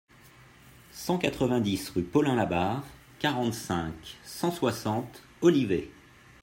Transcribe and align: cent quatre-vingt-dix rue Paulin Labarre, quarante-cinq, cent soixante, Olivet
cent 0.93 1.19
quatre-vingt-dix 1.19 1.89
rue 1.91 2.01
Paulin 2.01 2.35
Labarre, 2.35 2.83
quarante-cinq, 3.19 3.93
cent 4.23 4.49
soixante, 4.51 5.21
Olivet 5.43 5.91